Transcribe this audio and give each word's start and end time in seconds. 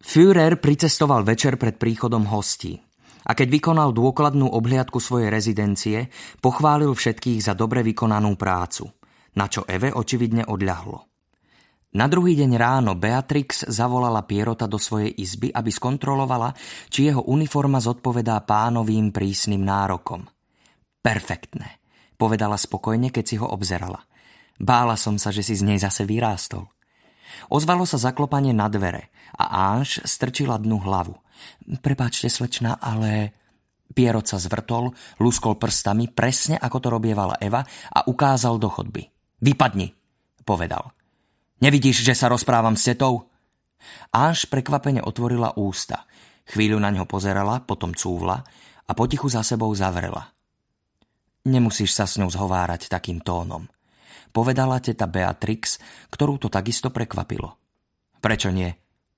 Führer 0.00 0.58
pricestoval 0.58 1.22
večer 1.22 1.58
pred 1.60 1.76
príchodom 1.76 2.26
hostí 2.30 2.80
a 3.24 3.32
keď 3.32 3.48
vykonal 3.48 3.96
dôkladnú 3.96 4.52
obhliadku 4.52 5.00
svojej 5.00 5.32
rezidencie, 5.32 6.12
pochválil 6.44 6.92
všetkých 6.92 7.40
za 7.40 7.56
dobre 7.56 7.80
vykonanú 7.80 8.36
prácu, 8.36 8.92
na 9.40 9.48
čo 9.48 9.64
Eve 9.64 9.90
očividne 9.90 10.44
odľahlo. 10.44 11.08
Na 11.94 12.10
druhý 12.10 12.34
deň 12.34 12.58
ráno 12.58 12.98
Beatrix 12.98 13.70
zavolala 13.70 14.26
Pierota 14.26 14.66
do 14.66 14.82
svojej 14.82 15.14
izby, 15.14 15.54
aby 15.54 15.70
skontrolovala, 15.70 16.50
či 16.90 17.06
jeho 17.06 17.22
uniforma 17.30 17.78
zodpovedá 17.78 18.42
pánovým 18.42 19.14
prísnym 19.14 19.62
nárokom. 19.62 20.26
Perfektné, 20.98 21.78
povedala 22.18 22.58
spokojne, 22.58 23.14
keď 23.14 23.24
si 23.24 23.36
ho 23.38 23.46
obzerala. 23.46 24.02
Bála 24.58 24.98
som 24.98 25.22
sa, 25.22 25.30
že 25.30 25.46
si 25.46 25.54
z 25.54 25.62
nej 25.62 25.78
zase 25.78 26.02
vyrástol. 26.02 26.66
Ozvalo 27.50 27.84
sa 27.84 28.00
zaklopanie 28.00 28.52
na 28.56 28.70
dvere 28.70 29.12
a 29.34 29.74
Anž 29.76 30.02
strčila 30.04 30.60
dnu 30.60 30.80
hlavu. 30.82 31.14
Prepáčte, 31.80 32.30
slečna, 32.30 32.78
ale... 32.78 33.34
Pierot 33.94 34.26
sa 34.26 34.42
zvrtol, 34.42 34.90
luskol 35.22 35.54
prstami, 35.54 36.10
presne 36.10 36.58
ako 36.58 36.76
to 36.82 36.88
robievala 36.90 37.38
Eva 37.38 37.62
a 37.94 38.02
ukázal 38.10 38.58
do 38.58 38.66
chodby. 38.66 39.06
Vypadni, 39.38 39.94
povedal. 40.42 40.90
Nevidíš, 41.62 42.02
že 42.02 42.16
sa 42.16 42.26
rozprávam 42.26 42.74
s 42.74 42.90
tetou? 42.90 43.30
Anž 44.10 44.50
prekvapene 44.50 44.98
otvorila 44.98 45.54
ústa. 45.60 46.08
Chvíľu 46.48 46.80
na 46.82 46.90
ňo 46.90 47.06
pozerala, 47.06 47.62
potom 47.62 47.94
cúvla 47.94 48.42
a 48.84 48.92
potichu 48.92 49.30
za 49.30 49.46
sebou 49.46 49.70
zavrela. 49.72 50.32
Nemusíš 51.44 51.92
sa 51.94 52.08
s 52.08 52.16
ňou 52.16 52.32
zhovárať 52.32 52.88
takým 52.88 53.20
tónom. 53.20 53.68
Povedala 54.34 54.82
teta 54.82 55.06
Beatrix, 55.06 55.78
ktorú 56.10 56.42
to 56.42 56.48
takisto 56.50 56.90
prekvapilo. 56.90 57.54
Prečo 58.18 58.50
nie? 58.50 58.70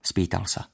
Spýtal 0.00 0.44
sa. 0.48 0.66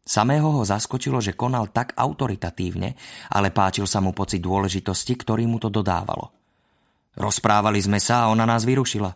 Samého 0.00 0.50
ho 0.50 0.62
zaskočilo, 0.66 1.22
že 1.22 1.38
konal 1.38 1.70
tak 1.70 1.94
autoritatívne, 1.94 2.96
ale 3.30 3.54
páčil 3.54 3.86
sa 3.86 4.02
mu 4.02 4.10
pocit 4.10 4.42
dôležitosti, 4.42 5.14
ktorý 5.14 5.46
mu 5.46 5.62
to 5.62 5.70
dodávalo. 5.70 6.34
Rozprávali 7.14 7.78
sme 7.78 8.02
sa 8.02 8.26
a 8.26 8.30
ona 8.32 8.42
nás 8.42 8.66
vyrušila. 8.66 9.12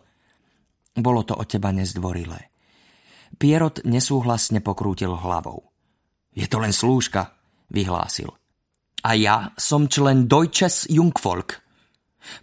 Bolo 0.95 1.27
to 1.27 1.35
od 1.35 1.47
teba 1.49 1.75
nezdvorilé. 1.75 2.53
Pierot 3.35 3.83
nesúhlasne 3.83 4.63
pokrútil 4.63 5.11
hlavou. 5.11 5.67
Je 6.31 6.47
to 6.47 6.63
len 6.63 6.71
slúžka, 6.71 7.35
vyhlásil. 7.67 8.31
A 9.03 9.19
ja 9.19 9.51
som 9.59 9.91
člen 9.91 10.31
Deutsches 10.31 10.87
Jungvolk. 10.87 11.64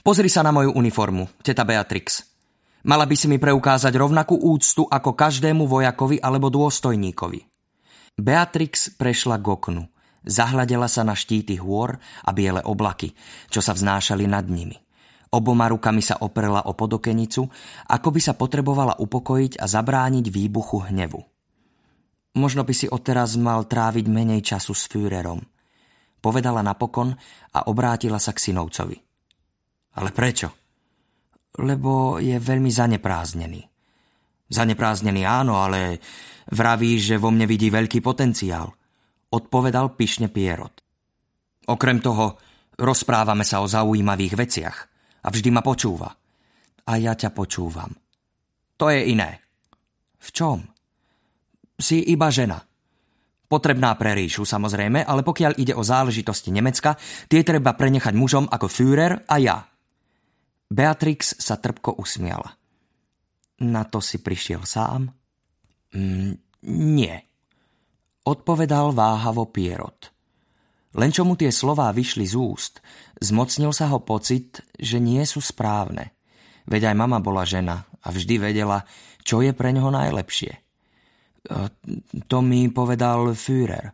Pozri 0.02 0.27
sa 0.27 0.42
na 0.42 0.50
moju 0.50 0.75
uniformu, 0.75 1.28
teta 1.41 1.62
Beatrix. 1.62 2.22
Mala 2.83 3.06
by 3.06 3.14
si 3.14 3.30
mi 3.30 3.38
preukázať 3.38 3.94
rovnakú 3.94 4.34
úctu 4.34 4.83
ako 4.83 5.14
každému 5.14 5.70
vojakovi 5.70 6.19
alebo 6.19 6.50
dôstojníkovi. 6.50 7.41
Beatrix 8.19 8.91
prešla 8.98 9.38
k 9.38 9.47
oknu. 9.47 9.83
Zahľadela 10.22 10.86
sa 10.86 11.03
na 11.03 11.14
štíty 11.14 11.58
hôr 11.58 11.98
a 11.98 12.30
biele 12.30 12.62
oblaky, 12.62 13.14
čo 13.50 13.58
sa 13.58 13.75
vznášali 13.75 14.27
nad 14.27 14.47
nimi. 14.47 14.78
Oboma 15.33 15.66
rukami 15.70 16.05
sa 16.05 16.20
oprela 16.20 16.69
o 16.69 16.77
podokenicu, 16.77 17.42
ako 17.88 18.08
by 18.12 18.20
sa 18.20 18.36
potrebovala 18.36 19.00
upokojiť 19.00 19.58
a 19.58 19.64
zabrániť 19.64 20.28
výbuchu 20.28 20.92
hnevu. 20.92 21.20
Možno 22.36 22.62
by 22.64 22.75
si 22.77 22.86
odteraz 22.88 23.41
mal 23.41 23.64
tráviť 23.64 24.06
menej 24.08 24.44
času 24.44 24.77
s 24.77 24.88
Führerom. 24.88 25.41
Povedala 26.22 26.60
napokon 26.60 27.16
a 27.56 27.66
obrátila 27.66 28.20
sa 28.20 28.30
k 28.36 28.53
synovcovi. 28.53 29.12
Ale 29.98 30.11
prečo? 30.12 30.48
Lebo 31.61 32.17
je 32.17 32.37
veľmi 32.41 32.71
zanepráznený. 32.73 33.61
Zanepráznený 34.49 35.23
áno, 35.25 35.61
ale 35.61 36.01
Vraví, 36.51 36.99
že 36.99 37.17
vo 37.17 37.31
mne 37.31 37.47
vidí 37.47 37.71
veľký 37.71 38.03
potenciál. 38.03 38.69
Odpovedal 39.33 39.95
pyšne 39.95 40.27
Pierot. 40.29 40.84
Okrem 41.71 42.03
toho, 42.03 42.37
rozprávame 42.77 43.47
sa 43.47 43.62
o 43.62 43.71
zaujímavých 43.71 44.34
veciach 44.34 44.77
a 45.22 45.28
vždy 45.31 45.49
ma 45.55 45.62
počúva. 45.62 46.11
A 46.83 46.93
ja 46.99 47.15
ťa 47.15 47.31
počúvam. 47.31 47.95
To 48.77 48.91
je 48.91 49.15
iné. 49.15 49.39
V 50.19 50.28
čom? 50.34 50.59
Si 51.78 52.11
iba 52.11 52.28
žena. 52.28 52.59
Potrebná 53.47 53.95
pre 53.95 54.16
ríšu, 54.16 54.43
samozrejme, 54.43 55.05
ale 55.05 55.22
pokiaľ 55.22 55.61
ide 55.61 55.77
o 55.77 55.84
záležitosti 55.84 56.50
Nemecka, 56.50 56.97
tie 57.28 57.45
treba 57.47 57.77
prenechať 57.77 58.16
mužom 58.16 58.45
ako 58.49 58.66
Führer 58.66 59.25
a 59.28 59.37
ja. 59.39 59.72
Beatrix 60.72 61.37
sa 61.37 61.60
trpko 61.60 62.00
usmiala. 62.00 62.56
Na 63.60 63.84
to 63.84 64.00
si 64.00 64.25
prišiel 64.25 64.65
sám? 64.65 65.12
Mm, 65.93 66.41
nie. 66.72 67.15
Odpovedal 68.25 68.97
váhavo 68.97 69.53
Pierot. 69.53 70.09
Len 70.97 71.12
čo 71.12 71.28
mu 71.28 71.37
tie 71.37 71.53
slová 71.53 71.93
vyšli 71.93 72.25
z 72.25 72.37
úst, 72.37 72.81
zmocnil 73.21 73.72
sa 73.77 73.93
ho 73.93 74.00
pocit, 74.00 74.65
že 74.81 74.97
nie 74.97 75.21
sú 75.28 75.44
správne. 75.44 76.16
Veď 76.65 76.93
aj 76.93 76.97
mama 76.97 77.21
bola 77.21 77.44
žena 77.44 77.84
a 78.00 78.09
vždy 78.09 78.41
vedela, 78.41 78.84
čo 79.25 79.44
je 79.44 79.53
pre 79.53 79.72
ňoho 79.77 79.93
najlepšie. 79.93 80.53
To 82.28 82.39
mi 82.41 82.71
povedal 82.71 83.34
Führer. 83.34 83.93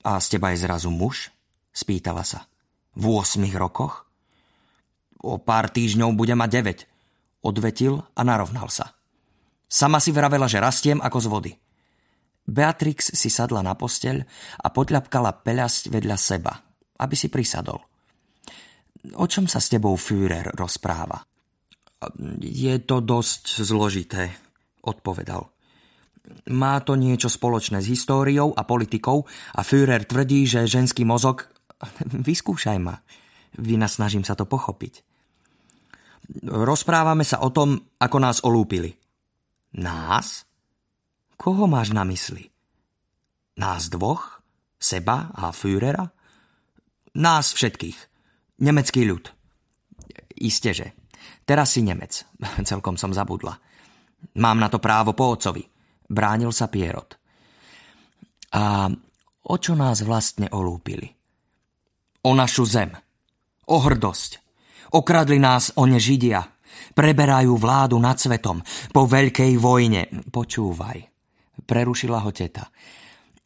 A 0.00 0.16
z 0.20 0.26
teba 0.36 0.52
je 0.52 0.62
zrazu 0.64 0.88
muž? 0.88 1.28
Spýtala 1.74 2.24
sa. 2.24 2.48
V 2.96 3.04
8 3.20 3.44
rokoch? 3.56 4.09
O 5.20 5.36
pár 5.36 5.68
týždňov 5.68 6.16
bude 6.16 6.32
mať 6.32 6.50
9. 6.88 7.44
Odvetil 7.44 8.00
a 8.00 8.20
narovnal 8.24 8.72
sa. 8.72 8.96
Sama 9.70 10.00
si 10.02 10.10
vravela, 10.10 10.50
že 10.50 10.58
rastiem 10.58 10.98
ako 10.98 11.18
z 11.20 11.26
vody. 11.28 11.52
Beatrix 12.50 13.14
si 13.14 13.30
sadla 13.30 13.62
na 13.62 13.78
posteľ 13.78 14.24
a 14.64 14.66
podľapkala 14.72 15.44
peľasť 15.44 15.92
vedľa 15.92 16.16
seba, 16.18 16.52
aby 16.98 17.14
si 17.14 17.30
prisadol. 17.30 17.78
O 19.16 19.24
čom 19.30 19.46
sa 19.46 19.62
s 19.62 19.70
tebou 19.70 19.94
Führer 19.94 20.50
rozpráva? 20.58 21.22
Je 22.40 22.74
to 22.82 23.04
dosť 23.04 23.60
zložité, 23.60 24.32
odpovedal. 24.82 25.48
Má 26.52 26.80
to 26.80 26.96
niečo 26.96 27.28
spoločné 27.28 27.80
s 27.80 27.88
históriou 27.88 28.52
a 28.56 28.64
politikou 28.64 29.24
a 29.56 29.60
Führer 29.60 30.04
tvrdí, 30.04 30.48
že 30.48 30.68
ženský 30.68 31.04
mozog... 31.04 31.48
Vyskúšaj 32.28 32.78
ma. 32.80 33.00
Vynasnažím 33.56 34.24
sa 34.24 34.36
to 34.36 34.44
pochopiť. 34.44 35.09
Rozprávame 36.46 37.26
sa 37.26 37.42
o 37.42 37.50
tom, 37.50 37.74
ako 37.98 38.16
nás 38.22 38.38
olúpili. 38.46 38.94
Nás? 39.74 40.46
Koho 41.34 41.66
máš 41.66 41.90
na 41.90 42.06
mysli? 42.06 42.46
Nás 43.58 43.90
dvoch? 43.90 44.38
Seba 44.80 45.34
a 45.34 45.52
Führera? 45.52 46.08
Nás 47.18 47.52
všetkých. 47.52 47.98
Nemecký 48.62 49.04
ľud. 49.04 49.28
Isteže. 50.40 50.96
Teraz 51.44 51.74
si 51.74 51.84
Nemec. 51.84 52.24
Celkom 52.70 52.96
som 52.96 53.12
zabudla. 53.12 53.58
Mám 54.38 54.58
na 54.62 54.68
to 54.72 54.80
právo 54.80 55.12
po 55.12 55.34
otcovi. 55.34 55.64
Bránil 56.10 56.54
sa 56.54 56.70
Pierot. 56.70 57.18
A 58.56 58.90
o 59.46 59.54
čo 59.58 59.78
nás 59.78 60.02
vlastne 60.02 60.50
olúpili? 60.50 61.06
O 62.26 62.34
našu 62.34 62.66
zem. 62.66 62.90
O 63.70 63.76
hrdosť. 63.78 64.39
Okradli 64.90 65.38
nás 65.38 65.70
o 65.78 65.86
ne 65.86 66.02
Židia. 66.02 66.42
Preberajú 66.90 67.54
vládu 67.54 68.02
nad 68.02 68.18
svetom 68.18 68.58
po 68.90 69.06
veľkej 69.06 69.54
vojne. 69.54 70.10
Počúvaj, 70.34 70.98
prerušila 71.62 72.18
ho 72.26 72.30
teta. 72.34 72.66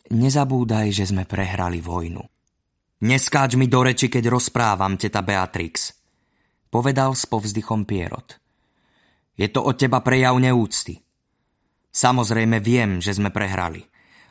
Nezabúdaj, 0.08 0.88
že 0.88 1.04
sme 1.12 1.28
prehrali 1.28 1.84
vojnu. 1.84 2.24
Neskáč 3.04 3.60
mi 3.60 3.68
do 3.68 3.84
reči, 3.84 4.08
keď 4.08 4.32
rozprávam, 4.32 4.96
teta 4.96 5.20
Beatrix. 5.20 5.92
Povedal 6.72 7.12
s 7.12 7.28
povzdychom 7.28 7.84
Pierot. 7.84 8.40
Je 9.36 9.44
to 9.52 9.60
od 9.60 9.76
teba 9.76 10.00
prejav 10.00 10.40
neúcty. 10.40 11.04
Samozrejme 11.92 12.64
viem, 12.64 13.04
že 13.04 13.12
sme 13.12 13.28
prehrali. 13.28 13.84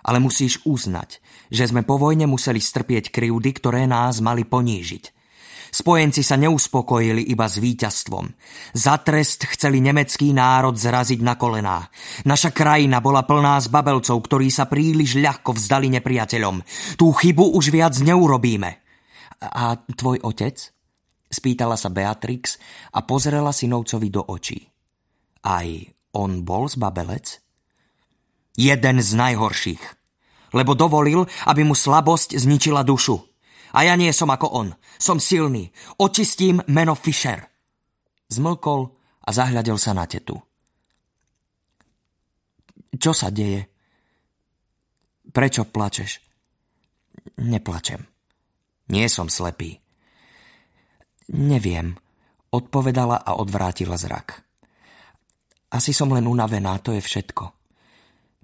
Ale 0.03 0.19
musíš 0.19 0.59
uznať, 0.65 1.21
že 1.47 1.69
sme 1.69 1.85
po 1.85 1.95
vojne 1.95 2.27
museli 2.27 2.59
strpieť 2.59 3.13
krivdy, 3.13 3.55
ktoré 3.55 3.87
nás 3.87 4.19
mali 4.19 4.43
ponížiť. 4.43 5.12
Spojenci 5.73 6.21
sa 6.21 6.37
neuspokojili 6.37 7.33
iba 7.33 7.49
s 7.49 7.57
víťazstvom. 7.57 8.29
Za 8.77 9.01
trest 9.01 9.49
chceli 9.57 9.81
nemecký 9.81 10.29
národ 10.29 10.77
zraziť 10.77 11.25
na 11.25 11.33
kolená. 11.33 11.89
Naša 12.29 12.53
krajina 12.53 13.01
bola 13.01 13.25
plná 13.25 13.57
zbabelcov, 13.57 14.21
ktorí 14.21 14.53
sa 14.53 14.69
príliš 14.69 15.17
ľahko 15.17 15.57
vzdali 15.57 15.89
nepriateľom. 15.97 16.61
Tú 16.93 17.09
chybu 17.09 17.57
už 17.57 17.73
viac 17.73 17.97
neurobíme. 17.97 18.69
A 19.41 19.73
tvoj 19.97 20.21
otec? 20.21 20.61
Spýtala 21.33 21.73
sa 21.73 21.89
Beatrix 21.89 22.61
a 22.93 23.01
pozrela 23.01 23.49
synovcovi 23.49 24.13
do 24.13 24.21
očí. 24.29 24.61
Aj 25.41 25.65
on 26.13 26.45
bol 26.45 26.69
zbabelec? 26.69 27.41
Jeden 28.53 29.01
z 29.01 29.09
najhorších. 29.17 29.83
Lebo 30.53 30.77
dovolil, 30.77 31.25
aby 31.49 31.65
mu 31.65 31.73
slabosť 31.73 32.37
zničila 32.37 32.85
dušu. 32.85 33.32
A 33.73 33.89
ja 33.89 33.97
nie 33.97 34.13
som 34.13 34.29
ako 34.29 34.47
on. 34.53 34.69
Som 35.01 35.17
silný. 35.17 35.73
Očistím 35.97 36.61
meno 36.69 36.93
Fischer. 36.93 37.41
Zmlkol 38.29 38.81
a 39.25 39.29
zahľadil 39.33 39.77
sa 39.81 39.97
na 39.97 40.05
tetu. 40.05 40.37
Čo 42.93 43.11
sa 43.11 43.33
deje? 43.33 43.65
Prečo 45.33 45.65
plačeš? 45.65 46.21
Neplačem. 47.41 48.05
Nie 48.93 49.09
som 49.09 49.25
slepý. 49.25 49.81
Neviem, 51.33 51.97
odpovedala 52.53 53.25
a 53.25 53.39
odvrátila 53.39 53.97
zrak. 53.97 54.45
Asi 55.73 55.89
som 55.89 56.13
len 56.13 56.29
unavená, 56.29 56.77
to 56.77 56.93
je 56.93 57.01
všetko. 57.01 57.49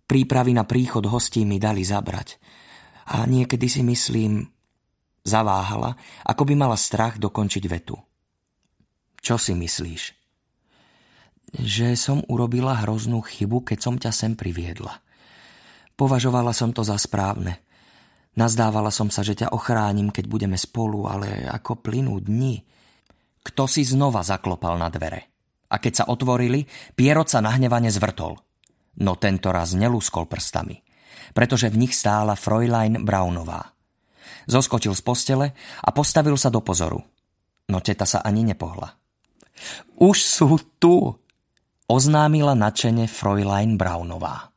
Prípravy 0.09 0.57
na 0.57 0.65
príchod 0.65 1.05
hostí 1.05 1.45
mi 1.45 1.61
dali 1.61 1.85
zabrať. 1.85 2.41
A 3.13 3.29
niekedy 3.29 3.69
si 3.69 3.85
myslím, 3.85 4.49
zaváhala, 5.23 5.95
ako 6.23 6.43
by 6.47 6.53
mala 6.55 6.77
strach 6.79 7.19
dokončiť 7.19 7.63
vetu. 7.69 7.97
Čo 9.19 9.35
si 9.35 9.51
myslíš? 9.55 10.03
Že 11.59 11.87
som 11.97 12.19
urobila 12.29 12.77
hroznú 12.77 13.19
chybu, 13.25 13.65
keď 13.65 13.79
som 13.81 13.95
ťa 13.97 14.11
sem 14.13 14.33
priviedla. 14.37 15.01
Považovala 15.99 16.55
som 16.55 16.71
to 16.71 16.85
za 16.85 16.95
správne. 16.95 17.59
Nazdávala 18.37 18.93
som 18.93 19.11
sa, 19.11 19.25
že 19.25 19.35
ťa 19.35 19.51
ochránim, 19.51 20.13
keď 20.13 20.25
budeme 20.29 20.55
spolu, 20.55 21.09
ale 21.09 21.43
ako 21.49 21.83
plynú 21.83 22.21
dni. 22.23 22.63
Kto 23.43 23.67
si 23.67 23.83
znova 23.83 24.23
zaklopal 24.23 24.79
na 24.79 24.87
dvere? 24.87 25.27
A 25.69 25.77
keď 25.77 25.93
sa 25.93 26.07
otvorili, 26.07 26.63
Pierot 26.95 27.27
sa 27.27 27.43
nahnevane 27.43 27.91
zvrtol. 27.91 28.37
No 28.99 29.15
tento 29.19 29.51
raz 29.51 29.75
nelúskol 29.75 30.25
prstami, 30.25 30.79
pretože 31.35 31.67
v 31.67 31.83
nich 31.85 31.93
stála 31.95 32.35
Fräulein 32.35 33.03
Braunová. 33.03 33.78
Zoskočil 34.45 34.93
z 34.93 35.01
postele 35.03 35.47
a 35.81 35.89
postavil 35.89 36.37
sa 36.37 36.53
do 36.53 36.61
pozoru. 36.61 37.01
No 37.69 37.77
teta 37.81 38.05
sa 38.05 38.21
ani 38.21 38.45
nepohla. 38.45 38.95
Už 39.99 40.17
sú 40.23 40.55
tu, 40.79 41.11
oznámila 41.89 42.55
nadšene 42.55 43.09
Fräulein 43.09 43.75
Braunová. 43.75 44.53